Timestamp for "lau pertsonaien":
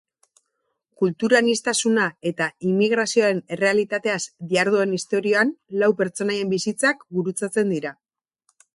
5.83-6.55